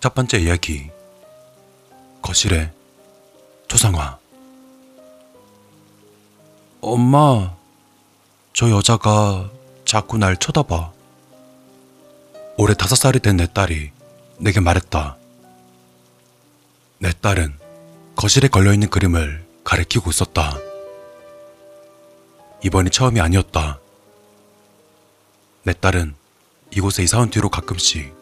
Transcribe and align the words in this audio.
첫 0.00 0.14
번째 0.14 0.38
이야기. 0.38 0.90
거실에 2.22 2.72
조상화. 3.66 4.18
엄마, 6.80 7.54
저 8.52 8.70
여자가 8.70 9.50
자꾸 9.84 10.16
날 10.18 10.36
쳐다봐. 10.36 10.92
올해 12.56 12.74
다섯 12.74 12.96
살이 12.96 13.20
된 13.20 13.36
내 13.36 13.46
딸이 13.52 13.90
내게 14.38 14.60
말했다. 14.60 15.16
내 16.98 17.12
딸은 17.20 17.56
거실에 18.16 18.48
걸려있는 18.48 18.90
그림을 18.90 19.46
가리키고 19.64 20.10
있었다. 20.10 20.56
이번이 22.64 22.90
처음이 22.90 23.20
아니었다. 23.20 23.78
내 25.62 25.72
딸은 25.72 26.14
이곳에 26.72 27.02
이사 27.04 27.20
온 27.20 27.30
뒤로 27.30 27.48
가끔씩 27.48 28.12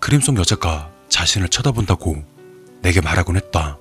그림 0.00 0.20
속 0.20 0.38
여자가 0.38 0.90
자신을 1.08 1.48
쳐다본다고 1.48 2.22
내게 2.82 3.00
말하곤 3.00 3.36
했다. 3.36 3.78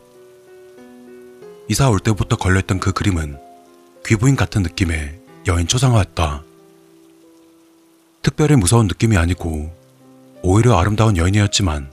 이사 1.69 1.89
올 1.89 1.99
때부터 1.99 2.35
걸려있던 2.35 2.79
그 2.79 2.91
그림은 2.91 3.37
귀부인 4.05 4.35
같은 4.35 4.63
느낌의 4.63 5.19
여인 5.47 5.67
초상화였다. 5.67 6.43
특별히 8.21 8.55
무서운 8.55 8.87
느낌이 8.87 9.17
아니고 9.17 9.73
오히려 10.41 10.77
아름다운 10.77 11.17
여인이었지만 11.17 11.91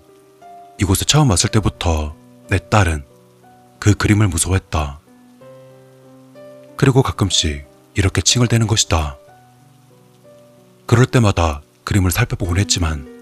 이곳에 0.80 1.04
처음 1.04 1.30
왔을 1.30 1.50
때부터 1.50 2.14
내 2.48 2.58
딸은 2.68 3.04
그 3.78 3.94
그림을 3.94 4.28
무서워했다. 4.28 5.00
그리고 6.76 7.02
가끔씩 7.02 7.66
이렇게 7.94 8.20
칭얼대는 8.20 8.66
것이다. 8.66 9.16
그럴 10.86 11.06
때마다 11.06 11.62
그림을 11.84 12.10
살펴보곤 12.10 12.58
했지만 12.58 13.13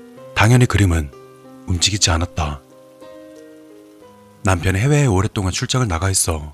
당연히 0.43 0.67
그림은 0.67 1.09
움직이지 1.69 2.11
않았다. 2.11 2.61
남편이 4.43 4.77
해외에 4.77 5.07
오랫동안 5.07 5.53
출장을 5.53 5.87
나가 5.87 6.11
있어 6.11 6.53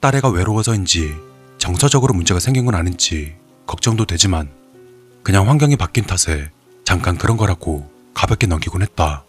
딸애가 0.00 0.30
외로워서인지 0.30 1.14
정서적으로 1.58 2.14
문제가 2.14 2.40
생긴 2.40 2.64
건 2.64 2.74
아닌지 2.74 3.36
걱정도 3.66 4.06
되지만 4.06 4.50
그냥 5.22 5.50
환경이 5.50 5.76
바뀐 5.76 6.06
탓에 6.06 6.50
잠깐 6.82 7.18
그런 7.18 7.36
거라고 7.36 7.86
가볍게 8.14 8.46
넘기곤 8.46 8.80
했다. 8.80 9.22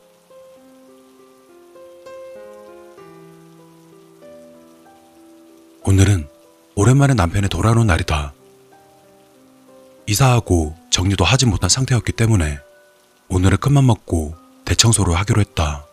오늘은 5.84 6.30
오랜만에 6.76 7.14
남편이 7.14 7.50
돌아오는 7.50 7.86
날이다. 7.86 8.32
이사하고 10.06 10.78
정리도 10.92 11.26
하지 11.26 11.46
못한 11.46 11.70
상태였기 11.70 12.14
때문에 12.14 12.60
오늘은 13.30 13.58
큰맘 13.58 13.86
먹고 13.86 14.36
대청소를 14.66 15.16
하기로 15.16 15.42
했다. 15.42 15.86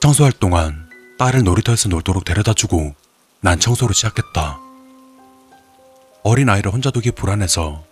청소할 0.00 0.32
동안 0.32 0.88
딸을 1.18 1.42
놀이터에서 1.42 1.88
놀도록 1.88 2.24
데려다 2.24 2.52
주고 2.52 2.94
난 3.40 3.58
청소를 3.58 3.94
시작했다. 3.94 4.60
어린 6.22 6.48
아이를 6.48 6.72
혼자 6.72 6.90
두기 6.90 7.10
불안해서 7.10 7.84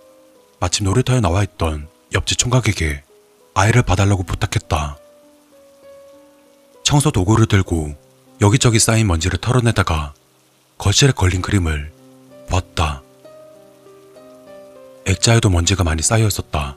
마침 0.61 0.84
놀이터에 0.84 1.20
나와 1.20 1.42
있던 1.42 1.89
옆집 2.12 2.39
총각에게 2.39 3.03
아이를 3.55 3.83
봐달라고 3.83 4.22
부탁했다. 4.22 4.97
청소 6.84 7.11
도구를 7.11 7.47
들고 7.47 7.94
여기저기 8.41 8.78
쌓인 8.78 9.06
먼지를 9.06 9.38
털어내다가 9.38 10.14
거실에 10.78 11.12
걸린 11.12 11.42
그림을 11.42 11.92
보았다. 12.48 13.03
액자에도 15.06 15.50
먼지가 15.50 15.84
많이 15.84 16.03
쌓여 16.03 16.27
있었다. 16.27 16.77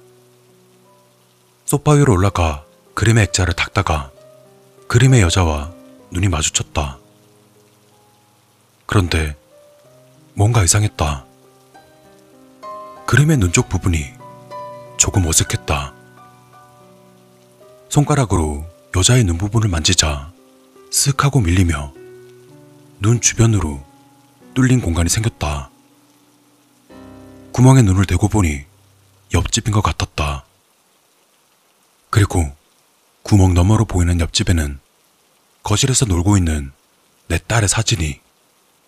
소파 1.67 1.91
위로 1.91 2.13
올라가 2.13 2.63
그림의 2.93 3.25
액자를 3.25 3.53
닦다가 3.53 4.09
그림의 4.87 5.19
여자와 5.21 5.73
눈이 6.11 6.29
마주쳤다. 6.29 6.97
그런데 8.85 9.35
뭔가 10.33 10.63
이상했다. 10.63 11.25
그림의 13.05 13.35
눈 13.37 13.51
쪽 13.51 13.67
부분이 13.67 14.13
조금 14.95 15.25
어색했다. 15.25 15.93
손가락으로 17.89 18.65
여자의 18.95 19.25
눈 19.25 19.37
부분을 19.37 19.67
만지자 19.67 20.31
쓱 20.89 21.19
하고 21.19 21.41
밀리며 21.41 21.91
눈 23.01 23.19
주변으로 23.19 23.83
뚫린 24.53 24.79
공간이 24.79 25.09
생겼다. 25.09 25.69
구멍에 27.51 27.81
눈을 27.81 28.05
대고 28.05 28.29
보니 28.29 28.63
옆집인 29.33 29.73
것 29.73 29.81
같았다. 29.81 30.36
그리고 32.17 32.51
구멍 33.21 33.53
너머로 33.53 33.85
보이는 33.85 34.19
옆집에는 34.19 34.79
거실에서 35.61 36.05
놀고 36.05 36.35
있는 36.35 36.71
내 37.27 37.37
딸의 37.37 37.69
사진이 37.69 38.19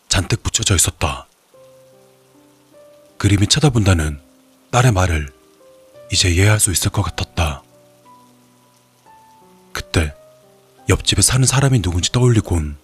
잔뜩 0.07 0.41
붙여져 0.41 0.73
있었다. 0.73 1.27
그림이 3.19 3.45
쳐다본다는 3.45 4.19
딸의 4.71 4.93
말을 4.93 5.31
이제 6.11 6.31
이해할 6.31 6.59
수 6.59 6.71
있을 6.71 6.89
것 6.89 7.03
같았다. 7.03 7.61
그때 9.73 10.11
옆집에 10.89 11.21
사는 11.21 11.45
사람이 11.45 11.83
누군지 11.83 12.11
떠올리곤 12.11 12.79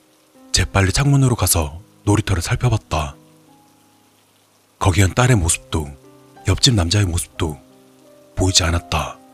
재빨리 0.51 0.91
창문으로 0.91 1.35
가서 1.35 1.81
놀이터를 2.03 2.43
살펴봤다. 2.43 3.15
거기엔 4.77 5.15
딸의 5.15 5.37
모습도 5.37 5.89
옆집 6.47 6.75
남자의 6.75 7.05
모습도 7.05 7.59
보이지 8.35 8.63
않았다. 8.63 9.24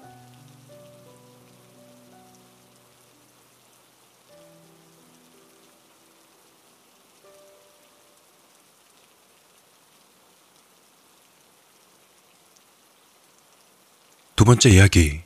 두 14.42 14.46
번째 14.46 14.72
이야기. 14.72 15.20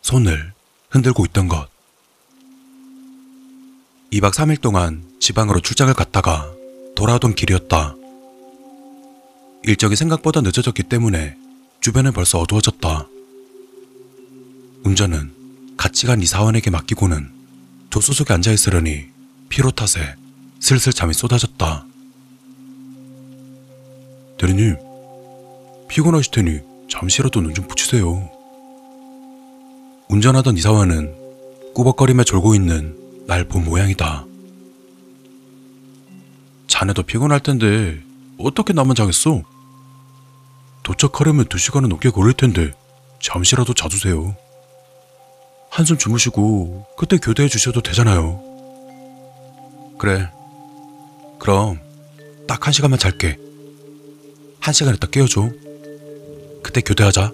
손을 0.00 0.54
흔들고 0.88 1.26
있던 1.26 1.48
것. 1.48 1.68
2박 4.10 4.32
3일 4.32 4.62
동안 4.62 5.04
지방으로 5.20 5.60
출장을 5.60 5.92
갔다가 5.92 6.50
돌아오던 6.96 7.34
길이었다. 7.34 7.94
일정이 9.64 9.96
생각보다 9.96 10.40
늦어졌기 10.40 10.84
때문에 10.84 11.36
주변은 11.82 12.12
벌써 12.14 12.38
어두워졌다. 12.38 13.06
운전은 14.84 15.76
같이 15.76 16.06
간 16.06 16.22
이 16.22 16.24
사원에게 16.24 16.70
맡기고는 16.70 17.30
조수석에 17.90 18.32
앉아 18.32 18.50
있으려니 18.50 19.08
피로 19.50 19.70
탓에 19.70 20.16
슬슬 20.58 20.90
잠이 20.94 21.12
쏟아졌다. 21.12 21.86
대리님, 24.38 24.78
피곤하실 25.88 26.32
테니 26.32 26.73
잠시라도 26.98 27.40
눈 27.40 27.52
좀 27.54 27.66
붙이세요. 27.66 28.30
운전하던 30.08 30.56
이사원은 30.56 31.12
꾸벅거리며 31.74 32.22
졸고 32.22 32.54
있는 32.54 32.96
날 33.26 33.44
본 33.48 33.64
모양이다. 33.64 34.24
자네도 36.68 37.02
피곤할 37.02 37.40
텐데 37.40 38.00
어떻게 38.38 38.72
나만 38.72 38.94
자겠어? 38.94 39.42
도착하려면 40.84 41.46
두 41.46 41.58
시간은 41.58 41.88
넘게 41.88 42.10
걸릴 42.10 42.34
텐데 42.34 42.70
잠시라도 43.20 43.74
자주세요. 43.74 44.36
한숨 45.70 45.98
주무시고 45.98 46.86
그때 46.96 47.16
교대해 47.18 47.48
주셔도 47.48 47.80
되잖아요. 47.82 48.40
그래. 49.98 50.30
그럼 51.40 51.80
딱 52.46 52.66
한 52.66 52.72
시간만 52.72 52.98
잘게. 53.00 53.36
한 54.60 54.72
시간 54.72 54.94
있다 54.94 55.08
깨워줘. 55.08 55.50
그때 56.74 56.80
교대하자. 56.80 57.32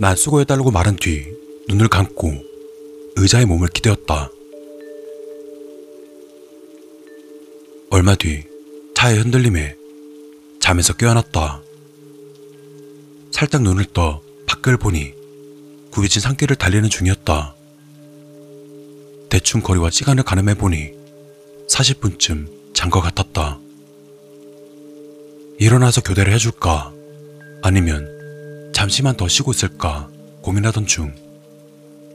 난 0.00 0.16
수고해달라고 0.16 0.72
말한 0.72 0.96
뒤 0.96 1.32
눈을 1.68 1.86
감고 1.86 2.34
의자에 3.14 3.44
몸을 3.44 3.68
기대었다. 3.68 4.28
얼마 7.90 8.16
뒤 8.16 8.42
차의 8.96 9.18
흔들림에 9.18 9.76
잠에서 10.58 10.92
깨어났다. 10.94 11.62
살짝 13.30 13.62
눈을 13.62 13.84
떠 13.92 14.20
밖을 14.46 14.76
보니 14.76 15.14
구겨진 15.92 16.20
산길을 16.20 16.56
달리는 16.56 16.90
중이었다. 16.90 17.54
대충 19.30 19.60
거리와 19.60 19.90
시간을 19.90 20.24
가늠해 20.24 20.56
보니 20.56 20.90
40분쯤 21.68 22.74
잔 22.74 22.90
것 22.90 23.00
같았다. 23.00 23.60
일어나서 25.60 26.00
교대를 26.00 26.32
해줄까? 26.32 26.95
아니면 27.62 28.70
잠시만 28.74 29.16
더 29.16 29.28
쉬고 29.28 29.52
있을까 29.52 30.08
고민하던 30.42 30.86
중 30.86 31.14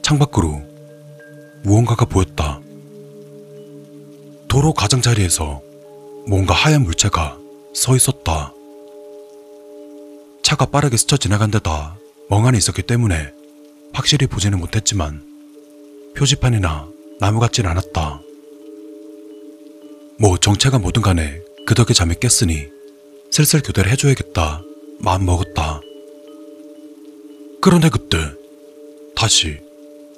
창밖으로 0.01 0.61
무언가가 1.63 2.05
보였다. 2.05 2.59
도로 4.47 4.73
가장자리에서 4.73 5.61
뭔가 6.27 6.53
하얀 6.53 6.83
물체가 6.83 7.37
서 7.73 7.95
있었다. 7.95 8.53
차가 10.43 10.65
빠르게 10.65 10.97
스쳐 10.97 11.17
지나간 11.17 11.51
데다 11.51 11.97
멍하니 12.29 12.57
있었기 12.57 12.83
때문에 12.83 13.31
확실히 13.93 14.27
보지는 14.27 14.59
못했지만 14.59 15.23
표지판이나 16.15 16.87
나무 17.19 17.39
같진 17.39 17.65
않았다. 17.65 18.21
뭐 20.19 20.37
정체가 20.37 20.79
뭐든 20.79 21.01
간에 21.01 21.41
그 21.65 21.73
덕에 21.73 21.93
잠이 21.93 22.15
깼으니 22.19 22.67
슬슬 23.31 23.61
교대를 23.61 23.91
해줘야겠다 23.91 24.63
마음 25.03 25.25
먹었다. 25.25 25.81
그런데 27.61 27.89
그때 27.89 28.17
다시 29.15 29.59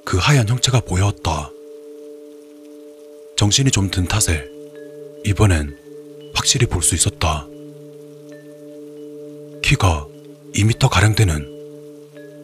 그 0.06 0.18
하얀 0.18 0.47
형체가 0.47 0.81
보여왔다. 0.81 1.50
정신이 3.38 3.71
좀 3.71 3.89
든 3.89 4.06
탓에 4.06 4.45
이번엔 5.25 5.77
확실히 6.33 6.65
볼 6.65 6.81
수 6.83 6.95
있었다. 6.95 7.47
키가 9.63 10.07
2미터 10.56 10.89
가량 10.89 11.15
되는 11.15 11.50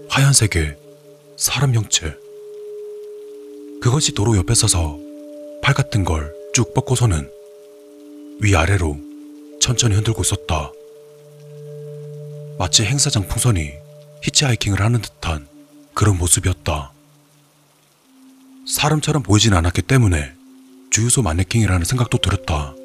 하얀색의 0.09 0.75
사람 1.36 1.74
형체. 1.74 2.15
그것이 3.81 4.13
도로 4.13 4.36
옆에 4.38 4.53
서서 4.56 4.97
팔 5.62 5.74
같은 5.74 6.03
걸 6.03 6.33
쭉 6.53 6.74
뻗고서는 6.74 7.30
위아래로 8.41 8.97
천천히 9.62 9.95
흔들고 9.95 10.21
있었다. 10.24 10.71
마치 12.60 12.84
행사장 12.84 13.28
풍선이 13.28 13.72
히치하이킹을 14.22 14.82
하는 14.82 15.02
듯한 15.02 15.48
그런 15.96 16.18
모습이었다. 16.18 16.92
사람처럼 18.68 19.24
보이진 19.24 19.54
않았기 19.54 19.82
때문에 19.82 20.34
주유소 20.92 21.24
마네킹이라는 21.24 21.86
생각도 21.86 22.20
들었다. 22.20 22.76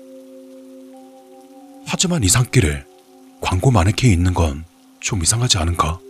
하지만 1.87 2.25
이 2.25 2.29
산길에 2.29 2.85
광고 3.43 3.71
마네킹이 3.71 4.11
있는 4.13 4.33
건 4.33 4.65
좀 5.05 5.23
이상하지 5.23 5.59
않은가? 5.59 6.01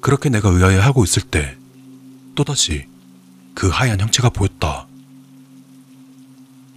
그렇게 0.00 0.28
내가 0.28 0.48
의아해하고 0.48 1.02
있을 1.02 1.22
때 1.22 1.56
또다시 2.36 2.86
그 3.52 3.68
하얀 3.68 3.98
형체가 3.98 4.30
보였다. 4.30 4.86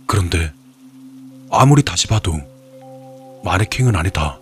그런데 0.08 0.52
아무리 1.52 1.84
다시 1.84 2.08
봐도 2.08 2.34
마네킹은 3.44 3.96
아니다. 3.96 4.40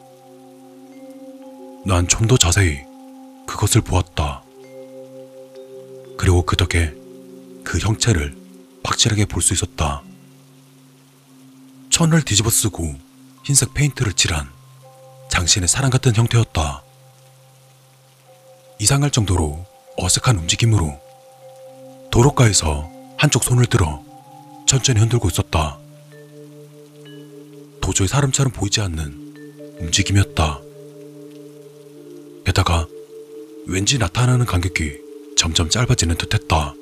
난 1.87 2.05
좀 2.05 2.27
더 2.27 2.35
자세히 2.37 2.81
그것을 3.47 3.79
보았다. 3.81 4.43
그리고 6.17 6.41
그 6.45 6.57
덕에 6.57 6.93
그 7.63 7.79
형체를 7.79 8.35
확실하게 8.83 9.25
볼 9.25 9.41
수 9.41 9.53
있었다. 9.53 10.03
천을 11.89 12.21
뒤집어 12.23 12.49
쓰고 12.49 12.93
흰색 13.43 13.73
페인트를 13.73 14.11
칠한 14.13 14.49
장신의 15.29 15.69
사람 15.69 15.89
같은 15.89 16.13
형태였다. 16.13 16.83
이상할 18.79 19.09
정도로 19.09 19.65
어색한 19.97 20.37
움직임으로 20.39 20.99
도로가에서 22.11 22.89
한쪽 23.17 23.43
손을 23.45 23.65
들어 23.65 24.03
천천히 24.67 24.99
흔들고 24.99 25.29
있었다. 25.29 25.79
도저히 27.81 28.09
사람처럼 28.09 28.51
보이지 28.51 28.81
않는 28.81 29.77
움직임이었다. 29.79 30.66
왠지 33.69 33.97
나타나는 33.97 34.45
간격이 34.45 34.97
점점 35.35 35.69
짧아지는 35.69 36.15
듯 36.15 36.33
했다. 36.33 36.73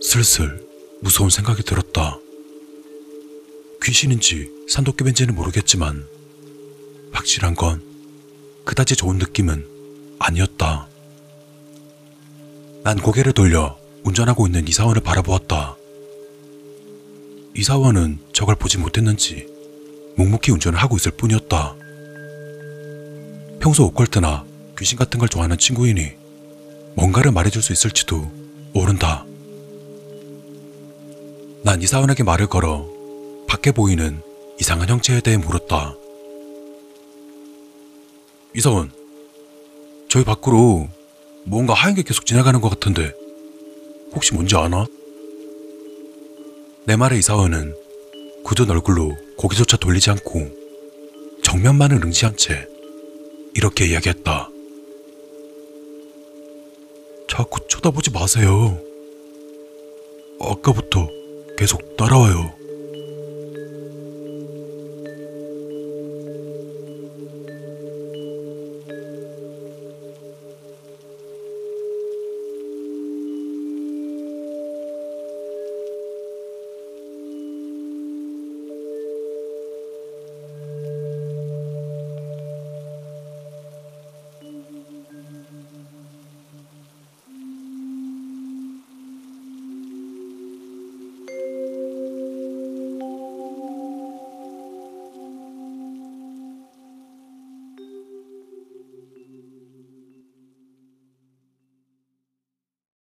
슬슬 0.00 0.64
무서운 1.00 1.28
생각이 1.28 1.64
들었다. 1.64 2.20
귀신인지 3.82 4.48
산도깨비인지는 4.68 5.34
모르겠지만 5.34 6.06
확실한 7.10 7.56
건 7.56 7.82
그다지 8.64 8.94
좋은 8.94 9.18
느낌은 9.18 9.66
아니었다. 10.20 10.86
난 12.84 12.96
고개를 12.96 13.32
돌려 13.32 13.76
운전하고 14.04 14.46
있는 14.46 14.68
이사원을 14.68 15.02
바라보았다. 15.02 15.76
이사원은 17.56 18.20
저걸 18.32 18.54
보지 18.54 18.78
못했는지 18.78 19.48
묵묵히 20.14 20.52
운전을 20.52 20.78
하고 20.78 20.94
있을 20.94 21.10
뿐이었다. 21.10 21.74
평소 23.58 23.84
오컬트나 23.86 24.46
귀신 24.78 24.98
같은 24.98 25.18
걸 25.18 25.28
좋아하는 25.28 25.56
친구이니 25.58 26.12
뭔가를 26.94 27.32
말해줄 27.32 27.62
수 27.62 27.72
있을지도 27.72 28.30
모른다. 28.72 29.24
난 31.62 31.82
이사원에게 31.82 32.22
말을 32.22 32.46
걸어 32.46 32.86
밖에 33.48 33.72
보이는 33.72 34.20
이상한 34.60 34.88
형체에 34.88 35.20
대해 35.20 35.36
물었다. 35.36 35.94
이사원, 38.54 38.90
저희 40.08 40.24
밖으로 40.24 40.88
뭔가 41.44 41.74
하얀 41.74 41.94
게 41.94 42.02
계속 42.02 42.24
지나가는 42.24 42.60
것 42.60 42.68
같은데 42.68 43.12
혹시 44.14 44.34
뭔지 44.34 44.56
아나? 44.56 44.86
내 46.86 46.96
말에 46.96 47.18
이사원은 47.18 47.74
굳은 48.44 48.70
얼굴로 48.70 49.16
고개조차 49.36 49.76
돌리지 49.76 50.10
않고 50.10 50.50
정면만을 51.42 52.02
응시한 52.04 52.36
채 52.36 52.66
이렇게 53.54 53.86
이야기했다. 53.86 54.50
자꾸 57.36 57.60
쳐다보지 57.68 58.12
마세요. 58.12 58.80
아까부터 60.40 61.06
계속 61.58 61.98
따라와요. 61.98 62.55